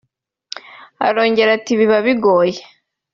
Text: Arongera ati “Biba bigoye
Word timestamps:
Arongera 1.07 1.49
ati 1.57 1.71
“Biba 1.79 1.97
bigoye 2.05 2.59